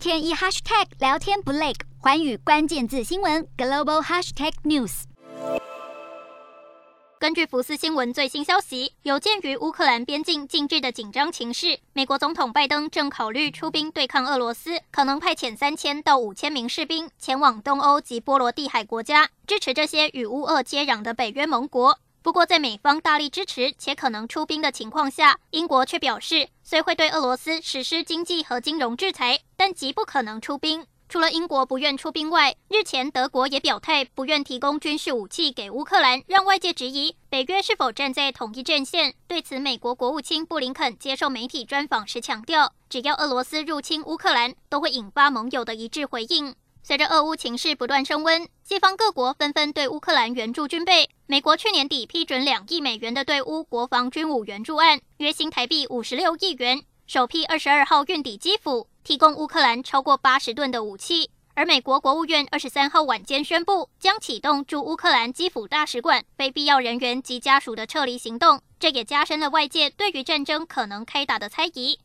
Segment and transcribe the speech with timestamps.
[0.00, 5.02] 天一 hashtag 聊天不累，寰宇关键字新闻 global hashtag news。
[7.18, 21.98] 根据福斯新闻最新消息，有鉴于乌克兰边境近日的紧张情势，美国总统拜登正考虑出兵对抗俄罗斯，可能派遣三千到五千名士兵前往东欧及波罗的海国家，支持这些与乌俄接壤的北约盟国。
[22.22, 30.86] 不过，在美方大力支持且可能出兵的情况下，英国却表示，虽会对俄罗斯实施经济和金融制裁，但极不可能出兵。
[31.08, 39.14] 除了英国不愿出兵外，日前德国也表态不愿提供军事武器给乌克兰，让外界质疑北约是否站在统一阵线。
[39.26, 46.54] 对此，美国国务卿布林肯接受媒体专访时强调，只要俄罗斯入侵乌克兰，都会引发盟友的一致回应。
[46.82, 51.08] 随着俄乌情势不断升温，西方各国纷纷对乌克兰援助军备。
[51.26, 61.30] 美国去年底批准两亿美元的对乌国防军武援助案，约新台币五十六亿元，首批二十二号运抵基辅，提供乌克兰超过八十吨的武器。
[61.54, 72.00] 而美国国务院二十三号晚间宣布，将启动驻乌克兰基辅大使馆非必要人员及家属的撤离行动，这也加深了外界对于战争可能开打的猜疑。